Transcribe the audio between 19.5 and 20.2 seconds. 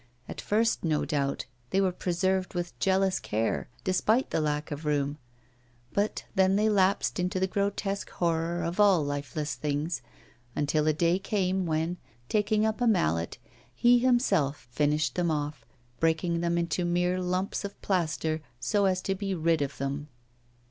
of them.